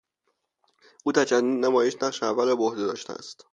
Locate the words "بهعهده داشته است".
2.55-3.45